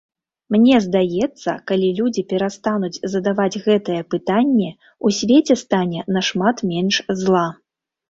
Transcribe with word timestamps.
Мне 0.53 0.77
здаецца, 0.85 1.55
калі 1.71 1.89
людзі 1.99 2.23
перастануць 2.31 3.01
задаваць 3.15 3.61
гэтае 3.67 4.01
пытанне, 4.17 4.69
у 5.07 5.15
свеце 5.21 5.61
стане 5.67 5.99
нашмат 6.21 6.69
менш 6.75 6.95
зла. 7.25 7.49